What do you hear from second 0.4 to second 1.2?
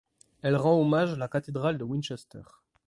Elle rend hommage à